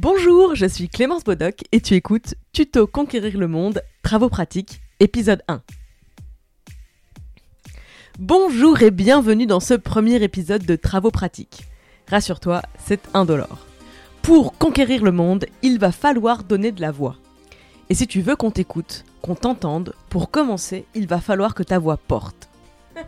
[0.00, 5.42] Bonjour, je suis Clémence Bodoc et tu écoutes Tuto Conquérir le Monde, Travaux pratiques, épisode
[5.48, 5.60] 1.
[8.20, 11.64] Bonjour et bienvenue dans ce premier épisode de Travaux pratiques.
[12.06, 13.66] Rassure-toi, c'est indolore.
[14.22, 17.16] Pour conquérir le monde, il va falloir donner de la voix.
[17.90, 21.80] Et si tu veux qu'on t'écoute, qu'on t'entende, pour commencer, il va falloir que ta
[21.80, 22.48] voix porte.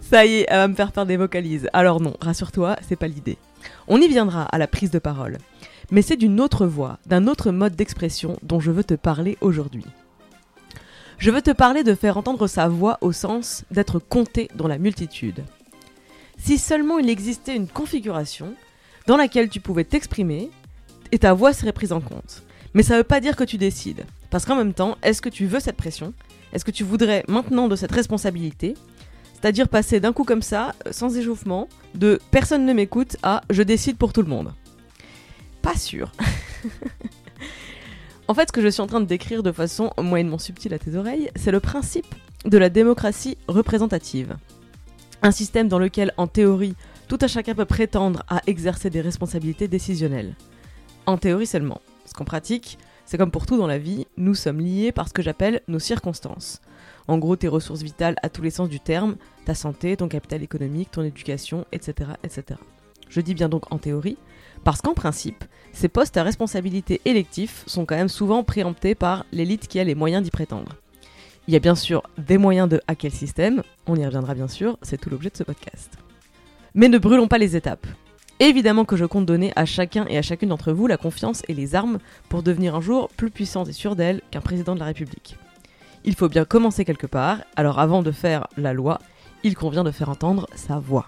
[0.00, 1.68] Ça y est, elle va me faire faire des vocalises.
[1.72, 3.38] Alors non, rassure-toi, c'est pas l'idée.
[3.92, 5.38] On y viendra à la prise de parole.
[5.90, 9.84] Mais c'est d'une autre voix, d'un autre mode d'expression dont je veux te parler aujourd'hui.
[11.18, 14.78] Je veux te parler de faire entendre sa voix au sens d'être compté dans la
[14.78, 15.42] multitude.
[16.38, 18.54] Si seulement il existait une configuration
[19.08, 20.50] dans laquelle tu pouvais t'exprimer
[21.10, 22.44] et ta voix serait prise en compte.
[22.74, 24.04] Mais ça ne veut pas dire que tu décides.
[24.30, 26.14] Parce qu'en même temps, est-ce que tu veux cette pression?
[26.52, 28.74] Est-ce que tu voudrais maintenant de cette responsabilité?
[29.40, 33.62] C'est-à-dire passer d'un coup comme ça, euh, sans échauffement, de personne ne m'écoute à je
[33.62, 34.52] décide pour tout le monde.
[35.62, 36.12] Pas sûr.
[38.28, 40.78] en fait, ce que je suis en train de décrire de façon moyennement subtile à
[40.78, 44.36] tes oreilles, c'est le principe de la démocratie représentative.
[45.22, 46.74] Un système dans lequel, en théorie,
[47.08, 50.34] tout à chacun peut prétendre à exercer des responsabilités décisionnelles.
[51.06, 51.80] En théorie seulement.
[52.04, 55.12] Parce qu'en pratique, c'est comme pour tout dans la vie, nous sommes liés par ce
[55.12, 56.60] que j'appelle nos circonstances.
[57.08, 60.42] En gros, tes ressources vitales à tous les sens du terme, ta santé, ton capital
[60.42, 62.10] économique, ton éducation, etc.
[62.24, 62.60] etc.
[63.08, 64.16] Je dis bien donc en théorie,
[64.64, 69.66] parce qu'en principe, ces postes à responsabilité électifs sont quand même souvent préemptés par l'élite
[69.66, 70.76] qui a les moyens d'y prétendre.
[71.48, 74.48] Il y a bien sûr des moyens de hacker le système, on y reviendra bien
[74.48, 75.90] sûr, c'est tout l'objet de ce podcast.
[76.74, 77.86] Mais ne brûlons pas les étapes.
[78.38, 81.54] Évidemment que je compte donner à chacun et à chacune d'entre vous la confiance et
[81.54, 81.98] les armes
[82.28, 85.36] pour devenir un jour plus puissante et sûre d'elle qu'un président de la République.
[86.04, 89.00] Il faut bien commencer quelque part, alors avant de faire la loi,
[89.44, 91.06] il convient de faire entendre sa voix.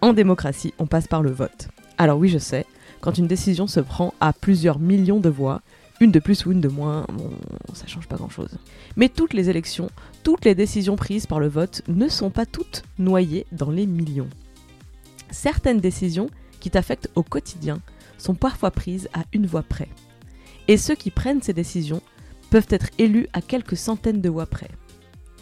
[0.00, 1.68] En démocratie, on passe par le vote.
[1.98, 2.66] Alors oui, je sais,
[3.00, 5.62] quand une décision se prend à plusieurs millions de voix,
[6.00, 7.30] une de plus ou une de moins, bon,
[7.74, 8.56] ça change pas grand-chose.
[8.96, 9.90] Mais toutes les élections,
[10.22, 14.30] toutes les décisions prises par le vote ne sont pas toutes noyées dans les millions.
[15.30, 17.80] Certaines décisions qui t'affectent au quotidien
[18.18, 19.88] sont parfois prises à une voix près.
[20.68, 22.02] Et ceux qui prennent ces décisions
[22.50, 24.70] peuvent être élus à quelques centaines de voix près.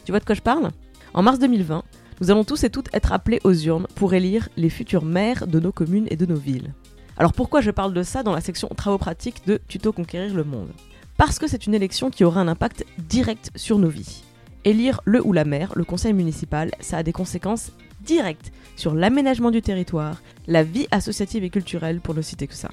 [0.04, 0.70] Tu vois de quoi je parle?
[1.14, 1.82] En mars 2020,
[2.20, 5.60] nous allons tous et toutes être appelés aux urnes pour élire les futurs maires de
[5.60, 6.74] nos communes et de nos villes.
[7.16, 10.44] Alors pourquoi je parle de ça dans la section travaux pratiques de Tuto Conquérir le
[10.44, 10.70] Monde?
[11.16, 14.22] Parce que c'est une élection qui aura un impact direct sur nos vies.
[14.64, 19.50] Élire le ou la maire, le conseil municipal, ça a des conséquences directes sur l'aménagement
[19.50, 22.70] du territoire, la vie associative et culturelle pour ne citer que ça.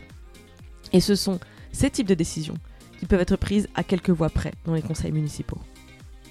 [0.94, 1.40] Et ce sont
[1.72, 2.56] ces types de décisions
[3.00, 5.60] qui peuvent être prises à quelques voix près dans les conseils municipaux.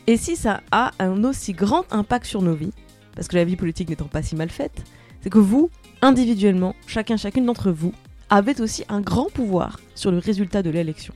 [0.06, 2.72] Et si ça a un aussi grand impact sur nos vies,
[3.14, 4.84] parce que la vie politique n'étant pas si mal faite,
[5.22, 5.70] c'est que vous,
[6.02, 7.92] individuellement, chacun chacune d'entre vous,
[8.28, 11.14] avez aussi un grand pouvoir sur le résultat de l'élection.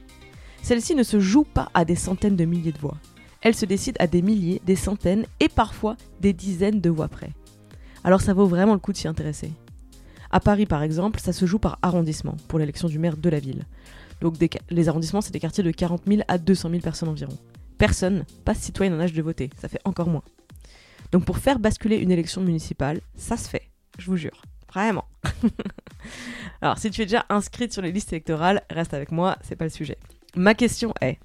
[0.63, 2.97] Celle-ci ne se joue pas à des centaines de milliers de voix.
[3.41, 7.31] Elle se décide à des milliers, des centaines et parfois des dizaines de voix près.
[8.05, 9.53] Alors ça vaut vraiment le coup de s'y intéresser.
[10.31, 13.41] À Paris par exemple, ça se joue par arrondissement pour l'élection du maire de la
[13.41, 13.65] ville.
[14.21, 14.37] Donc
[14.71, 17.37] les arrondissements, c'est des quartiers de 40 000 à 200 000 personnes environ.
[17.79, 20.25] Personne, pas citoyen en âge de voter, ça fait encore moins.
[21.13, 24.43] Donc pour faire basculer une élection municipale, ça se fait, je vous jure.
[24.73, 25.07] Vraiment.
[26.61, 29.65] Alors si tu es déjà inscrite sur les listes électorales, reste avec moi, c'est pas
[29.65, 29.97] le sujet.
[30.37, 31.19] Ma question est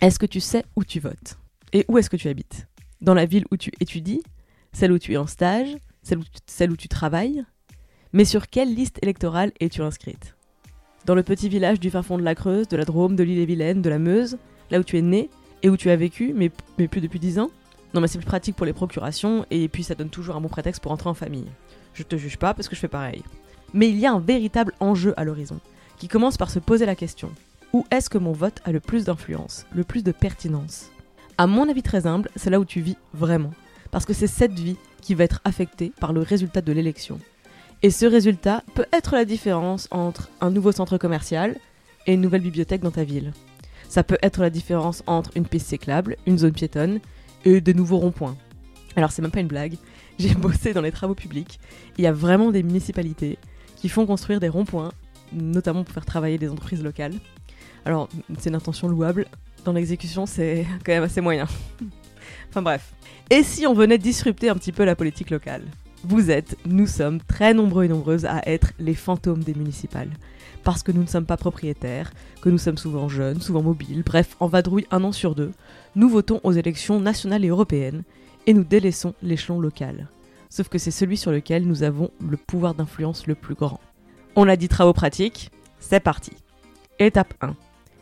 [0.00, 1.38] est-ce que tu sais où tu votes?
[1.72, 2.66] Et où est-ce que tu habites?
[3.00, 4.22] Dans la ville où tu étudies?
[4.72, 5.76] Celle où tu es en stage?
[6.02, 7.44] Celle où, tu, celle où tu travailles?
[8.12, 10.34] Mais sur quelle liste électorale es-tu inscrite?
[11.04, 13.90] Dans le petit village du fin de la Creuse, de la Drôme, de l'île-et-Vilaine, de
[13.90, 14.38] la Meuse
[14.70, 15.30] Là où tu es né
[15.62, 17.50] et où tu as vécu, mais, mais plus depuis 10 ans
[17.92, 20.48] Non mais c'est plus pratique pour les procurations et puis ça donne toujours un bon
[20.48, 21.50] prétexte pour entrer en famille.
[21.94, 23.22] Je te juge pas parce que je fais pareil.
[23.74, 25.60] Mais il y a un véritable enjeu à l'horizon,
[25.98, 27.30] qui commence par se poser la question
[27.72, 30.90] où est-ce que mon vote a le plus d'influence, le plus de pertinence?
[31.38, 33.52] À mon avis très humble, c'est là où tu vis vraiment.
[33.90, 37.18] Parce que c'est cette vie qui va être affectée par le résultat de l'élection.
[37.84, 41.56] Et ce résultat peut être la différence entre un nouveau centre commercial
[42.06, 43.32] et une nouvelle bibliothèque dans ta ville.
[43.88, 47.00] Ça peut être la différence entre une piste cyclable, une zone piétonne
[47.44, 48.36] et de nouveaux ronds-points.
[48.94, 49.78] Alors c'est même pas une blague,
[50.18, 51.58] j'ai bossé dans les travaux publics.
[51.98, 53.36] Il y a vraiment des municipalités
[53.76, 54.92] qui font construire des ronds-points,
[55.32, 57.14] notamment pour faire travailler des entreprises locales.
[57.84, 58.08] Alors
[58.38, 59.26] c'est une intention louable,
[59.64, 61.48] dans l'exécution c'est quand même assez moyen.
[62.48, 62.92] enfin bref.
[63.28, 65.64] Et si on venait disrupter un petit peu la politique locale?
[66.04, 70.10] Vous êtes, nous sommes très nombreux et nombreuses à être les fantômes des municipales.
[70.64, 74.36] Parce que nous ne sommes pas propriétaires, que nous sommes souvent jeunes, souvent mobiles, bref,
[74.40, 75.52] en vadrouille un an sur deux,
[75.94, 78.02] nous votons aux élections nationales et européennes,
[78.46, 80.08] et nous délaissons l'échelon local.
[80.50, 83.80] Sauf que c'est celui sur lequel nous avons le pouvoir d'influence le plus grand.
[84.34, 86.32] On l'a dit travaux pratiques, c'est parti.
[86.98, 87.54] Étape 1.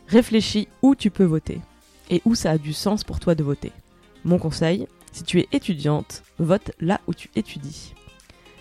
[0.07, 1.61] Réfléchis où tu peux voter
[2.09, 3.71] et où ça a du sens pour toi de voter.
[4.25, 7.93] Mon conseil, si tu es étudiante, vote là où tu étudies.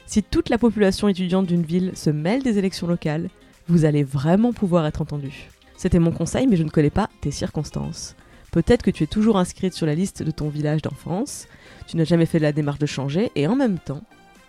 [0.07, 3.31] Si toute la population étudiante d'une ville se mêle des élections locales,
[3.69, 5.49] vous allez vraiment pouvoir être entendu.
[5.77, 8.17] C'était mon conseil, mais je ne connais pas tes circonstances.
[8.51, 11.47] Peut-être que tu es toujours inscrite sur la liste de ton village d'enfance,
[11.87, 14.03] tu n'as jamais fait la démarche de changer, et en même temps,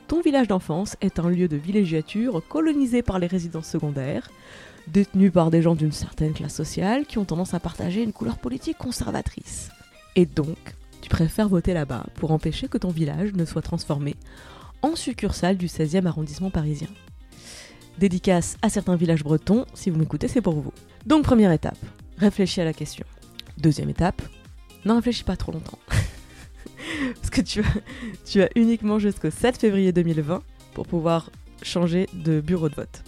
[0.07, 4.29] ton village d'enfance est un lieu de villégiature colonisé par les résidences secondaires,
[4.87, 8.37] détenu par des gens d'une certaine classe sociale qui ont tendance à partager une couleur
[8.37, 9.69] politique conservatrice.
[10.15, 10.57] Et donc,
[11.01, 14.15] tu préfères voter là-bas pour empêcher que ton village ne soit transformé
[14.81, 16.87] en succursale du 16e arrondissement parisien.
[17.97, 20.73] Dédicace à certains villages bretons, si vous m'écoutez, c'est pour vous.
[21.05, 21.77] Donc première étape,
[22.17, 23.05] réfléchis à la question.
[23.57, 24.21] Deuxième étape,
[24.85, 25.79] n'en réfléchis pas trop longtemps.
[27.15, 27.73] Parce que tu as,
[28.25, 30.41] tu as uniquement jusqu'au 7 février 2020
[30.73, 31.29] pour pouvoir
[31.61, 33.03] changer de bureau de vote.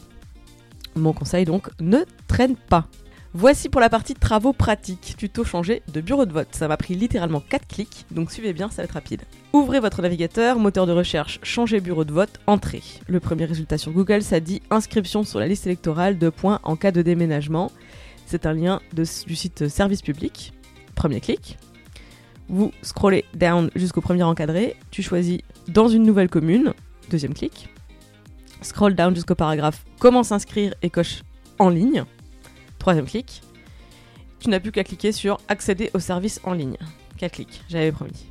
[0.96, 2.88] Mon conseil donc, ne traîne pas.
[3.36, 6.50] Voici pour la partie travaux pratiques, tuto changer de bureau de vote.
[6.52, 9.24] Ça m'a pris littéralement 4 clics, donc suivez bien, ça va être rapide.
[9.54, 12.84] Ouvrez votre navigateur, moteur de recherche, changer bureau de vote, entrée.
[13.08, 16.76] Le premier résultat sur Google, ça dit inscription sur la liste électorale de points en
[16.76, 17.72] cas de déménagement.
[18.28, 20.54] C'est un lien du site service public.
[20.94, 21.58] Premier clic.
[22.50, 24.76] Vous scrollez down jusqu'au premier encadré.
[24.92, 25.40] Tu choisis
[25.70, 26.74] dans une nouvelle commune.
[27.10, 27.68] Deuxième clic.
[28.62, 31.24] Scroll down jusqu'au paragraphe comment s'inscrire et coche
[31.58, 32.06] en ligne.
[32.84, 33.42] Troisième clic.
[34.40, 36.76] Tu n'as plus qu'à cliquer sur accéder au service en ligne.
[37.16, 38.26] Quatre clics, j'avais promis.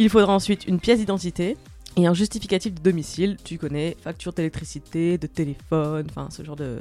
[0.00, 1.56] Il faudra ensuite une pièce d'identité
[1.96, 3.36] et un justificatif de domicile.
[3.44, 6.80] Tu connais facture d'électricité, de téléphone, enfin ce genre de,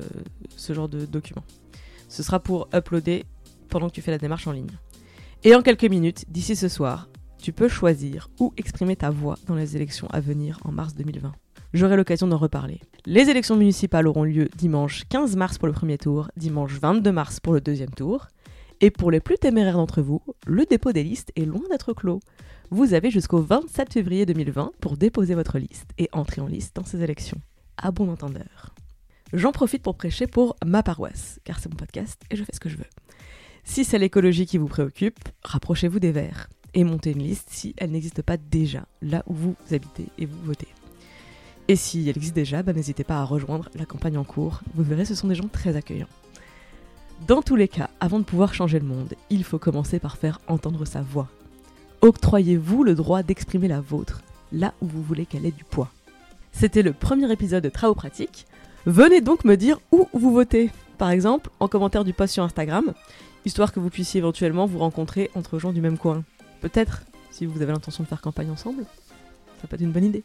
[0.57, 1.43] ce document.
[2.09, 3.25] Ce sera pour uploader
[3.69, 4.75] pendant que tu fais la démarche en ligne.
[5.43, 9.53] Et en quelques minutes, d'ici ce soir, tu peux choisir où exprimer ta voix dans
[9.53, 11.31] les élections à venir en mars 2020.
[11.73, 12.79] J'aurai l'occasion d'en reparler.
[13.07, 17.39] Les élections municipales auront lieu dimanche 15 mars pour le premier tour, dimanche 22 mars
[17.39, 18.27] pour le deuxième tour.
[18.79, 22.19] Et pour les plus téméraires d'entre vous, le dépôt des listes est loin d'être clos.
[22.69, 26.85] Vous avez jusqu'au 27 février 2020 pour déposer votre liste et entrer en liste dans
[26.85, 27.41] ces élections.
[27.77, 28.75] À bon entendeur.
[29.31, 32.59] J'en profite pour prêcher pour ma paroisse, car c'est mon podcast et je fais ce
[32.59, 32.89] que je veux.
[33.63, 37.91] Si c'est l'écologie qui vous préoccupe, rapprochez-vous des Verts et montez une liste si elle
[37.91, 40.67] n'existe pas déjà là où vous habitez et vous votez.
[41.67, 44.61] Et si elle existe déjà, bah, n'hésitez pas à rejoindre la campagne en cours.
[44.75, 46.07] Vous verrez, ce sont des gens très accueillants.
[47.27, 50.41] Dans tous les cas, avant de pouvoir changer le monde, il faut commencer par faire
[50.47, 51.29] entendre sa voix.
[52.01, 54.21] Octroyez-vous le droit d'exprimer la vôtre,
[54.51, 55.89] là où vous voulez qu'elle ait du poids.
[56.51, 58.45] C'était le premier épisode de Travaux pratiques.
[58.85, 60.69] Venez donc me dire où vous votez.
[60.97, 62.93] Par exemple, en commentaire du post sur Instagram,
[63.45, 66.23] histoire que vous puissiez éventuellement vous rencontrer entre gens du même coin.
[66.59, 68.85] Peut-être, si vous avez l'intention de faire campagne ensemble,
[69.61, 70.23] ça peut être une bonne idée.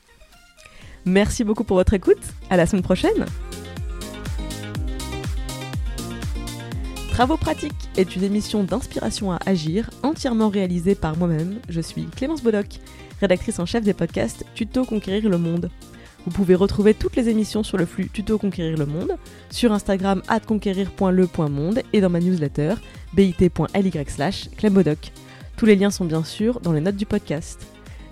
[1.04, 2.18] Merci beaucoup pour votre écoute.
[2.50, 3.26] À la semaine prochaine.
[7.18, 11.58] Travaux pratiques est une émission d'inspiration à agir, entièrement réalisée par moi-même.
[11.68, 12.78] Je suis Clémence Bodoc,
[13.20, 15.68] rédactrice en chef des podcasts Tuto Conquérir le Monde.
[16.24, 19.16] Vous pouvez retrouver toutes les émissions sur le flux Tuto Conquérir le Monde,
[19.50, 22.74] sur Instagram conquérir.le.monde et dans ma newsletter
[23.14, 24.48] bit.ly slash.
[25.56, 27.66] Tous les liens sont bien sûr dans les notes du podcast.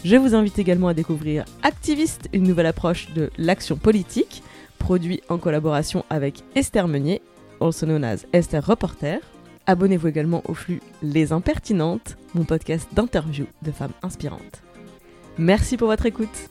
[0.04, 4.42] Je vous invite également à découvrir Activiste, une nouvelle approche de l'action politique,
[4.78, 7.22] produit en collaboration avec Esther Meunier,
[7.60, 9.18] also known as Esther Reporter.
[9.66, 14.62] Abonnez-vous également au flux Les Impertinentes, mon podcast d'interviews de femmes inspirantes.
[15.38, 16.50] Merci pour votre écoute.